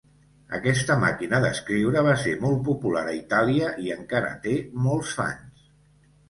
Aquesta 0.59 0.93
màquina 1.01 1.41
d'escriure 1.43 2.03
va 2.07 2.15
ser 2.21 2.33
molt 2.45 2.63
popular 2.71 3.05
a 3.11 3.13
Itàlia 3.19 3.69
i 3.85 3.93
encara 3.97 4.33
té 4.47 4.57
molts 4.89 5.13
fans. 5.21 5.71